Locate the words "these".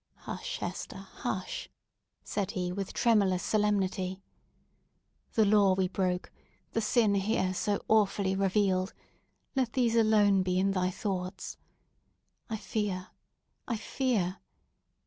9.73-9.95